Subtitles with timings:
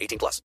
[0.00, 0.42] 18 plus.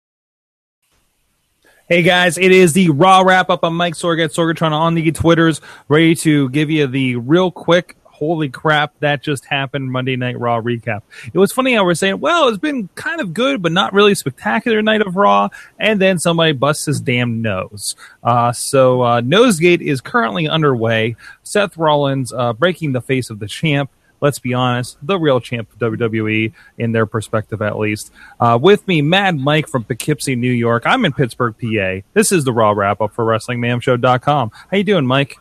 [1.87, 3.59] Hey guys, it is the Raw wrap up.
[3.63, 5.59] I'm Mike Sorg at Sorgatron on the Twitters,
[5.89, 10.61] ready to give you the real quick holy crap, that just happened Monday Night Raw
[10.61, 11.01] recap.
[11.33, 14.13] It was funny how we're saying, well, it's been kind of good, but not really
[14.13, 15.49] spectacular night of Raw.
[15.79, 17.95] And then somebody busts his damn nose.
[18.23, 21.15] Uh, so, uh, Nosegate is currently underway.
[21.41, 23.89] Seth Rollins, uh, breaking the face of the champ
[24.21, 28.11] let's be honest, the real champ of WWE in their perspective, at least.
[28.39, 30.83] Uh, with me, Mad Mike from Poughkeepsie, New York.
[30.85, 32.07] I'm in Pittsburgh, PA.
[32.13, 34.51] This is the Raw wrap up for WrestlingMayhemShow.com.
[34.53, 35.37] How you doing, Mike?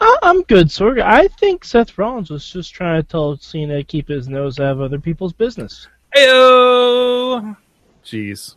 [0.00, 1.00] I'm good, Sorg.
[1.00, 4.72] I think Seth Rollins was just trying to tell Cena to keep his nose out
[4.72, 5.88] of other people's business.
[6.14, 7.56] Heyo!
[8.04, 8.54] Jeez.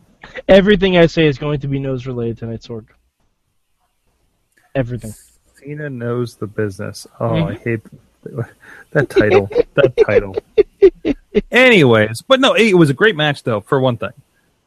[0.48, 2.86] Everything I say is going to be nose related tonight, Sorg.
[4.74, 5.12] Everything.
[5.56, 7.06] Cena knows the business.
[7.20, 7.48] Oh, mm-hmm.
[7.48, 7.80] I hate
[8.92, 9.50] that title.
[9.74, 10.36] that title.
[11.50, 13.60] Anyways, but no, it was a great match though.
[13.60, 14.12] For one thing,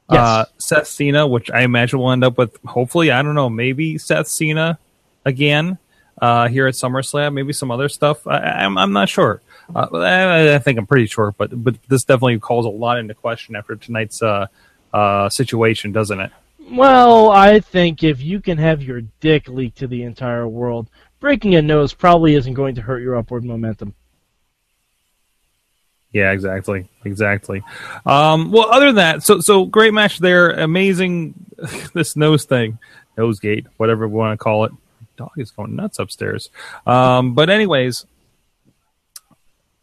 [0.09, 0.20] yes.
[0.20, 3.97] uh, Seth Cena, which I imagine will end up with hopefully, I don't know, maybe
[3.97, 4.80] Seth Cena
[5.25, 5.78] again
[6.22, 7.34] uh, here at SummerSlam.
[7.34, 8.25] Maybe some other stuff.
[8.28, 9.42] I, am I'm, I'm not sure.
[9.73, 13.14] Uh, I, I, think I'm pretty sure, but but this definitely calls a lot into
[13.14, 14.47] question after tonight's uh,
[14.94, 16.31] uh, situation, doesn't it?
[16.72, 20.88] Well, I think if you can have your dick leak to the entire world,
[21.19, 23.94] breaking a nose probably isn't going to hurt your upward momentum.
[26.11, 27.61] Yeah, exactly, exactly.
[28.05, 30.52] Um, well, other than that, so so great match there.
[30.52, 31.33] Amazing,
[31.94, 32.80] this nose thing,
[33.17, 34.72] nose gate, whatever we want to call it
[35.16, 36.49] dog is going nuts upstairs.
[36.85, 38.05] Um, but anyways,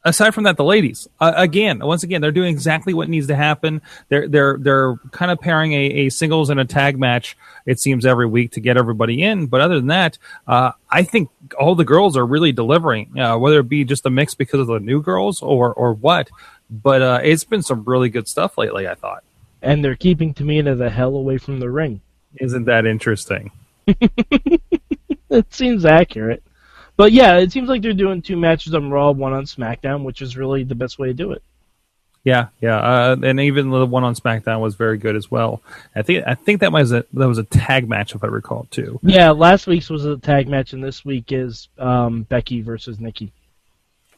[0.04, 3.36] aside from that, the ladies uh, again, once again, they're doing exactly what needs to
[3.36, 3.82] happen.
[4.08, 7.36] They're they're they're kind of pairing a, a singles and a tag match.
[7.66, 9.46] It seems every week to get everybody in.
[9.46, 13.18] But other than that, uh, I think all the girls are really delivering.
[13.18, 16.30] Uh, whether it be just a mix because of the new girls or or what,
[16.70, 18.88] but uh, it's been some really good stuff lately.
[18.88, 19.24] I thought.
[19.64, 22.00] And they're keeping Tamina the hell away from the ring.
[22.40, 23.52] Isn't that interesting?
[23.86, 26.42] it seems accurate.
[26.96, 30.22] But yeah, it seems like they're doing two matches on Raw, one on SmackDown, which
[30.22, 31.42] is really the best way to do it.
[32.24, 35.60] Yeah, yeah, uh, and even the one on SmackDown was very good as well.
[35.96, 38.68] I think I think that was a that was a tag match if I recall
[38.70, 39.00] too.
[39.02, 43.32] Yeah, last week's was a tag match, and this week is um, Becky versus Nikki.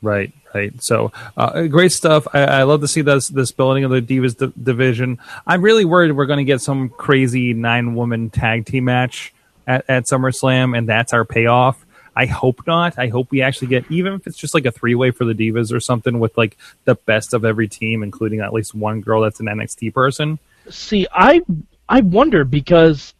[0.02, 0.82] Right, right.
[0.82, 2.26] So uh, great stuff.
[2.34, 5.18] I, I, love to see this this building of the Divas d- division.
[5.46, 9.32] I'm really worried we're going to get some crazy nine woman tag team match
[9.66, 11.83] at, at SummerSlam, and that's our payoff.
[12.16, 12.98] I hope not.
[12.98, 15.34] I hope we actually get even if it's just like a three way for the
[15.34, 19.22] divas or something with like the best of every team, including at least one girl
[19.22, 20.38] that's an NXT person.
[20.70, 21.42] See, I
[21.88, 23.14] I wonder because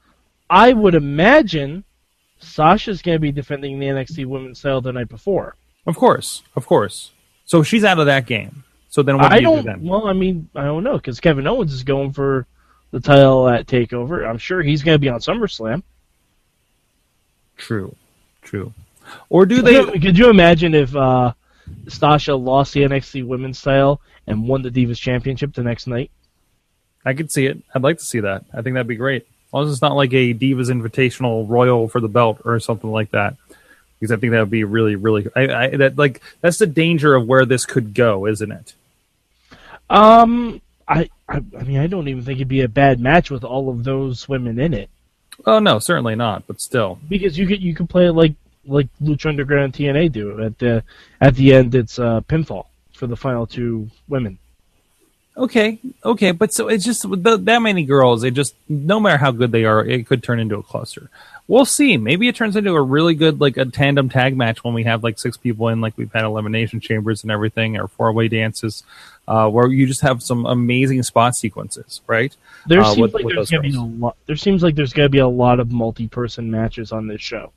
[0.48, 1.84] I would imagine
[2.38, 5.56] Sasha's going to be defending the NXT Women's title the night before.
[5.86, 7.10] Of course, of course.
[7.44, 8.64] So she's out of that game.
[8.88, 9.82] So then what do I you don't, do then?
[9.82, 12.46] Well, I mean, I don't know because Kevin Owens is going for
[12.92, 14.26] the title at Takeover.
[14.26, 15.82] I'm sure he's going to be on SummerSlam.
[17.56, 17.94] True,
[18.42, 18.72] true.
[19.30, 19.84] Or do they?
[19.98, 21.32] Could you imagine if uh,
[21.88, 26.10] Sasha lost the NXT Women's title and won the Divas Championship the next night?
[27.04, 27.58] I could see it.
[27.74, 28.44] I'd like to see that.
[28.52, 29.22] I think that'd be great.
[29.22, 32.90] As long as it's not like a Divas Invitational Royal for the belt or something
[32.90, 33.36] like that,
[34.00, 35.28] because I think that would be really, really.
[35.34, 38.74] I, I that like that's the danger of where this could go, isn't it?
[39.90, 43.44] Um, I, I, I mean, I don't even think it'd be a bad match with
[43.44, 44.90] all of those women in it.
[45.46, 46.46] Oh no, certainly not.
[46.46, 48.34] But still, because you could you could play it like
[48.66, 50.82] like Lucha Underground TNA do at the
[51.20, 51.74] at the end.
[51.74, 54.38] It's uh, pinfall for the final two women.
[55.36, 58.22] Okay, okay, but so it's just the, that many girls.
[58.22, 61.10] It just no matter how good they are, it could turn into a cluster.
[61.48, 61.96] We'll see.
[61.96, 65.02] Maybe it turns into a really good like a tandem tag match when we have
[65.02, 68.84] like six people in, like we've had elimination chambers and everything, or four way dances,
[69.26, 72.34] uh, where you just have some amazing spot sequences, right?
[72.66, 74.16] There uh, seems with, like with there's gonna be a lot.
[74.26, 77.52] There seems like there's gonna be a lot of multi person matches on this show.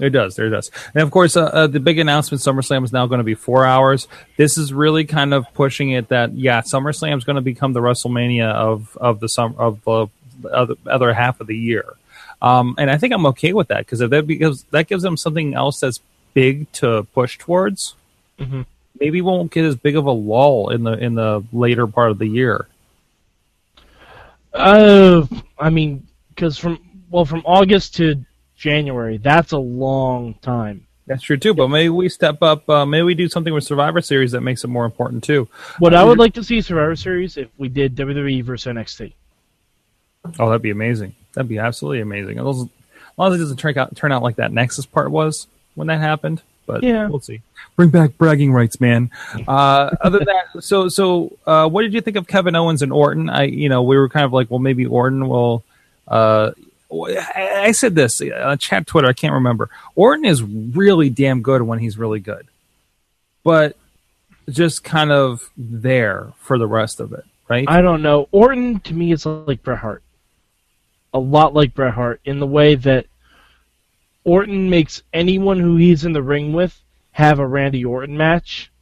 [0.00, 0.34] It does.
[0.34, 0.70] There does.
[0.92, 3.64] And of course, uh, uh, the big announcement SummerSlam is now going to be four
[3.64, 4.08] hours.
[4.36, 7.80] This is really kind of pushing it that, yeah, SummerSlam is going to become the
[7.80, 10.08] WrestleMania of, of the summer, of the
[10.52, 11.94] other, other half of the year.
[12.42, 15.54] Um, and I think I'm okay with that because that because that gives them something
[15.54, 16.00] else that's
[16.34, 17.94] big to push towards.
[18.38, 18.62] Mm-hmm.
[19.00, 22.18] Maybe won't get as big of a lull in the in the later part of
[22.18, 22.66] the year.
[24.52, 25.26] Uh,
[25.58, 26.78] I mean, because from
[27.10, 28.24] well, from August to
[28.56, 30.86] January, that's a long time.
[31.06, 32.68] That's true too, but maybe we step up.
[32.68, 35.48] Uh, maybe we do something with Survivor Series that makes it more important too.
[35.78, 39.12] What I would like to see Survivor Series if we did WWE versus NXT.
[40.38, 41.14] Oh, that'd be amazing.
[41.34, 42.38] That'd be absolutely amazing.
[42.38, 45.88] As long as it doesn't turn out turn out like that Nexus part was when
[45.88, 47.06] that happened, but Yeah.
[47.08, 47.42] we'll see.
[47.76, 49.10] Bring back bragging rights, man.
[49.46, 52.92] Uh, other than that, so so uh, what did you think of Kevin Owens and
[52.92, 53.28] Orton?
[53.28, 55.64] I you know we were kind of like, well, maybe Orton will.
[57.02, 59.08] Uh, I I said this on chat Twitter.
[59.08, 59.70] I can't remember.
[59.94, 62.46] Orton is really damn good when he's really good,
[63.42, 63.76] but
[64.50, 67.64] just kind of there for the rest of it, right?
[67.68, 68.28] I don't know.
[68.30, 70.02] Orton to me is like Bret Hart.
[71.12, 73.06] A lot like Bret Hart in the way that
[74.24, 76.78] Orton makes anyone who he's in the ring with
[77.12, 78.72] have a Randy Orton match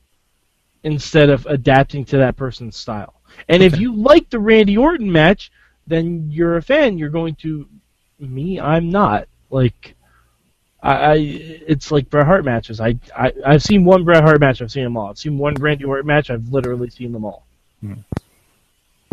[0.83, 3.15] instead of adapting to that person's style.
[3.49, 5.53] And if you like the Randy Orton match,
[5.87, 6.99] then you're a fan.
[6.99, 7.69] You're going to
[8.23, 8.61] me.
[8.61, 9.95] I'm not like.
[10.83, 12.81] I, I it's like Bret Hart matches.
[12.81, 14.61] I, I I've seen one Bret Hart match.
[14.61, 15.11] I've seen them all.
[15.11, 16.31] I've seen one Randy Orton match.
[16.31, 17.45] I've literally seen them all.
[17.81, 17.95] Hmm.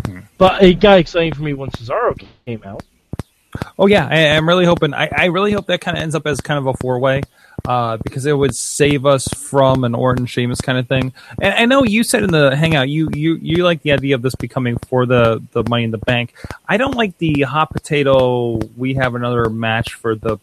[0.06, 0.20] Hmm.
[0.38, 2.82] But it got exciting for me when Cesaro came out.
[3.78, 4.94] Oh yeah, I, I'm really hoping.
[4.94, 7.22] I, I really hope that kind of ends up as kind of a four way,
[7.66, 11.12] uh, because it would save us from an Orton Sheamus kind of thing.
[11.40, 14.22] And I know you said in the hangout you you you like the idea of
[14.22, 16.34] this becoming for the the Money in the Bank.
[16.68, 18.58] I don't like the hot potato.
[18.76, 20.38] We have another match for the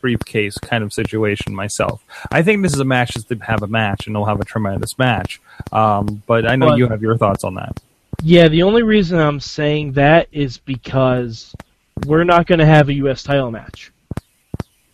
[0.00, 2.04] briefcase kind of situation myself.
[2.30, 4.44] I think this is a match just to have a match, and they'll have a
[4.44, 5.40] tremendous match.
[5.72, 7.80] Um, but I know But- you have your thoughts on that.
[8.22, 11.54] Yeah, the only reason I'm saying that is because
[12.06, 13.22] we're not going to have a U.S.
[13.22, 13.92] title match.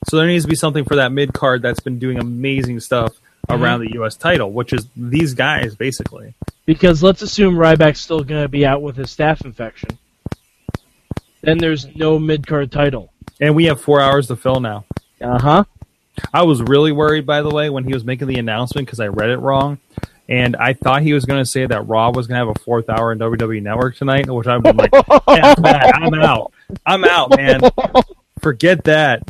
[0.08, 3.14] So there needs to be something for that mid card that's been doing amazing stuff
[3.48, 4.16] around the U.S.
[4.16, 6.34] title, which is these guys basically.
[6.66, 9.98] Because let's assume Ryback's still going to be out with his staph infection.
[11.42, 13.12] Then there's no mid card title.
[13.40, 14.84] And we have four hours to fill now.
[15.20, 15.64] Uh huh.
[16.32, 19.08] I was really worried, by the way, when he was making the announcement because I
[19.08, 19.78] read it wrong.
[20.28, 22.60] And I thought he was going to say that Raw was going to have a
[22.60, 24.90] fourth hour in WWE Network tonight, which I've been like,
[25.26, 26.52] I'm out.
[26.86, 27.60] I'm out, man.
[28.40, 29.28] Forget that.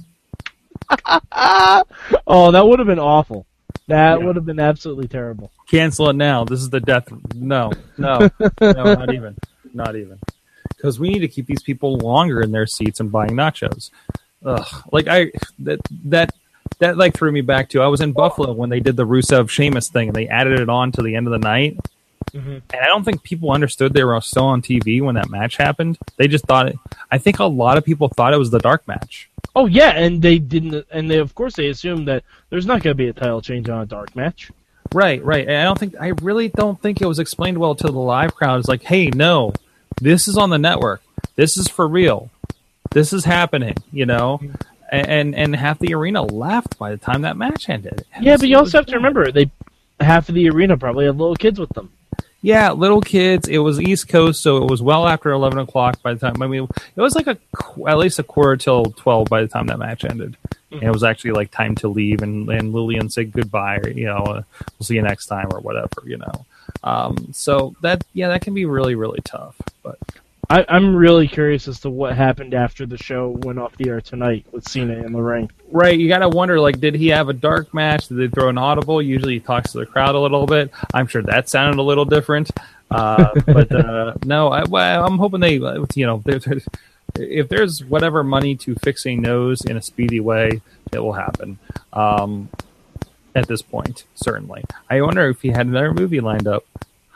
[2.26, 3.46] Oh, that would have been awful.
[3.88, 4.24] That Yeah.
[4.26, 5.50] would have been absolutely terrible.
[5.68, 6.44] Cancel it now.
[6.44, 7.08] This is the death.
[7.34, 9.36] No, no, no, not even.
[9.72, 10.18] Not even.
[10.76, 13.90] Because we need to keep these people longer in their seats and buying nachos.
[14.44, 14.66] Ugh.
[14.92, 16.34] Like I that that
[16.78, 19.48] that like threw me back to I was in Buffalo when they did the Rusev
[19.50, 21.76] Sheamus thing and they added it on to the end of the night.
[22.32, 22.62] Mhm.
[22.72, 25.98] And I don't think people understood they were still on TV when that match happened.
[26.16, 26.76] They just thought it.
[27.10, 29.28] I think a lot of people thought it was the dark match.
[29.56, 32.92] Oh yeah, and they didn't, and they of course they assumed that there's not going
[32.92, 34.50] to be a title change on a dark match.
[34.92, 35.46] Right, right.
[35.46, 38.34] And I don't think I really don't think it was explained well to the live
[38.34, 38.58] crowd.
[38.58, 39.52] It's like, hey, no,
[40.00, 41.02] this is on the network.
[41.36, 42.30] This is for real.
[42.90, 43.76] This is happening.
[43.92, 44.40] You know,
[44.90, 48.04] and and, and half the arena left by the time that match ended.
[48.20, 49.50] Yeah, but you also have to remember they
[50.00, 51.90] half of the arena probably had little kids with them.
[52.44, 53.48] Yeah, little kids.
[53.48, 56.42] It was East Coast, so it was well after eleven o'clock by the time.
[56.42, 57.38] I mean, it was like a
[57.88, 60.36] at least a quarter till twelve by the time that match ended.
[60.70, 63.78] And it was actually like time to leave and and Lilian said goodbye.
[63.78, 64.42] Or, you know, uh,
[64.78, 66.02] we'll see you next time or whatever.
[66.04, 66.46] You know.
[66.82, 69.56] Um, so that yeah, that can be really really tough.
[69.82, 69.98] But
[70.50, 74.00] I, I'm really curious as to what happened after the show went off the air
[74.00, 75.50] tonight with Cena in the ring.
[75.70, 78.08] right, you got to wonder like, did he have a dark match?
[78.08, 79.00] Did they throw an audible?
[79.00, 80.70] Usually, he talks to the crowd a little bit.
[80.92, 82.50] I'm sure that sounded a little different.
[82.90, 86.22] Uh, but uh, no, I, well, I'm hoping they, you know,
[87.16, 90.60] if there's whatever money to fix a nose in a speedy way,
[90.92, 91.58] it will happen.
[91.92, 92.48] Um,
[93.34, 94.64] at this point, certainly.
[94.88, 96.64] I wonder if he had another movie lined up.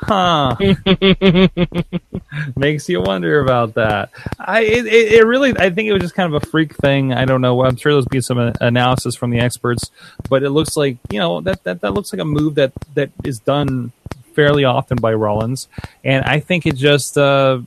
[0.01, 0.55] Huh.
[2.57, 4.11] Makes you wonder about that.
[4.39, 7.13] I it, it, really I think it was just kind of a freak thing.
[7.13, 7.65] I don't know.
[7.65, 9.91] I'm sure there'll be some uh, analysis from the experts,
[10.29, 13.11] but it looks like you know that that, that looks like a move that that
[13.25, 13.91] is done
[14.35, 15.67] fairly often by Rollins,
[16.05, 17.61] and I think it just uh,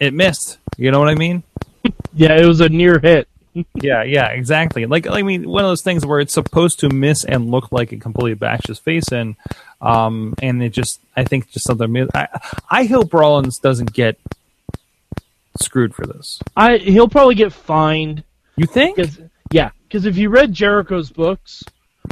[0.00, 0.56] it missed.
[0.78, 1.42] You know what I mean?
[2.14, 3.28] Yeah, it was a near hit.
[3.74, 4.86] yeah, yeah, exactly.
[4.86, 7.92] Like, I mean, one of those things where it's supposed to miss and look like
[7.92, 9.36] it completely bashes face in,
[9.80, 12.08] um, and it just, I think, just something.
[12.14, 12.28] I,
[12.70, 14.18] I hope Rollins doesn't get
[15.60, 16.40] screwed for this.
[16.56, 18.22] I he'll probably get fined
[18.56, 18.96] You think?
[18.96, 21.62] because yeah, because if you read Jericho's books,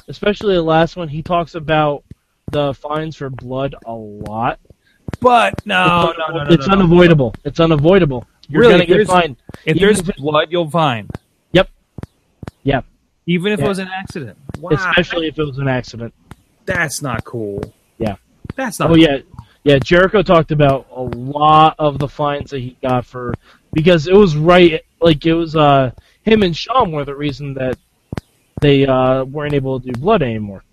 [0.09, 2.05] especially the last one, he talks about
[2.51, 4.61] the fines for blood a lot.
[5.21, 6.81] But no, it's no, no, no, it's no, no.
[6.83, 7.35] unavoidable.
[7.45, 8.27] It's unavoidable.
[8.49, 9.37] You're Really, gonna get fined.
[9.65, 11.11] If Even there's if it- blood, you'll find.
[11.53, 11.69] Yep.
[12.63, 12.85] Yep.
[13.27, 13.65] Even if Yeah.
[13.67, 14.39] it was an accident.
[14.59, 16.13] Wow, Especially if it was an accident.
[16.67, 17.75] That's not cool.
[17.99, 18.17] Yeah.
[18.57, 18.91] That's not.
[18.91, 19.19] Oh yeah,
[19.65, 23.35] Yeah, Jericho talked about a lot of the fines that he got for
[23.73, 25.91] because it was right like it was uh
[26.23, 27.79] him and Shawn were the reason that
[28.61, 30.65] they uh weren't able to do blood anymore.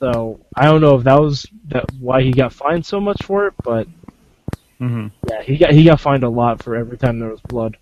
[0.00, 3.46] So I don't know if that was that why he got fined so much for
[3.48, 3.88] it, but
[4.78, 7.76] hmm yeah, he got he got fined a lot for every time there was blood.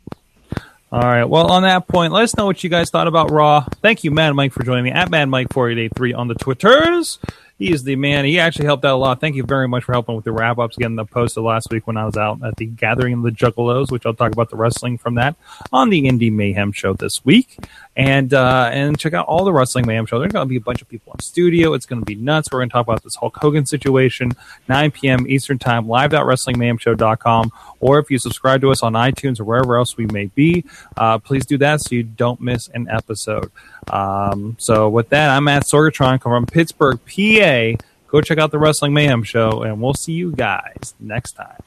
[0.92, 1.24] All right.
[1.24, 3.66] Well, on that point, let us know what you guys thought about Raw.
[3.82, 7.18] Thank you, Mad Mike, for joining me at Mad Mike 4883 on the Twitters.
[7.58, 8.26] He is the man.
[8.26, 9.18] He actually helped out a lot.
[9.18, 10.76] Thank you very much for helping with the wrap ups.
[10.76, 13.90] Again, the posted last week when I was out at the Gathering of the Juggalos,
[13.90, 15.36] which I'll talk about the wrestling from that
[15.72, 17.56] on the Indie Mayhem show this week.
[17.96, 20.18] And uh, and check out all the Wrestling Mayhem show.
[20.18, 21.72] There's going to be a bunch of people in studio.
[21.72, 22.48] It's going to be nuts.
[22.52, 24.32] We're going to talk about this Hulk Hogan situation,
[24.68, 25.26] 9 p.m.
[25.26, 27.52] Eastern Time, live.wrestlingmayhemshow.com.
[27.80, 30.66] Or if you subscribe to us on iTunes or wherever else we may be,
[30.98, 33.50] uh, please do that so you don't miss an episode.
[33.88, 37.82] Um, so with that, I'm at Sorgatron from Pittsburgh, PA.
[38.08, 41.60] Go check out the Wrestling Mayhem show, and we'll see you guys next time.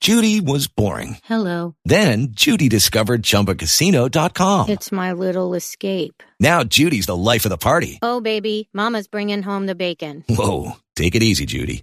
[0.00, 1.18] Judy was boring.
[1.24, 1.74] Hello.
[1.84, 4.68] Then Judy discovered ChumbaCasino.com.
[4.68, 6.22] It's my little escape.
[6.38, 7.98] Now Judy's the life of the party.
[8.02, 10.22] Oh, baby, Mama's bringing home the bacon.
[10.28, 11.82] Whoa, take it easy, Judy.